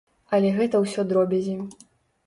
Але 0.37 0.49
гэта 0.57 0.81
ўсё 0.87 1.07
дробязі. 1.13 1.55